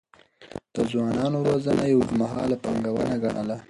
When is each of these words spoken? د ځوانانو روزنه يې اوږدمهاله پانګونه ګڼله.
د 0.75 0.75
ځوانانو 0.91 1.37
روزنه 1.49 1.83
يې 1.89 1.95
اوږدمهاله 1.97 2.55
پانګونه 2.63 3.15
ګڼله. 3.23 3.55